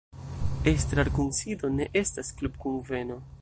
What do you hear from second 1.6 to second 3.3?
ne estas klubkunveno.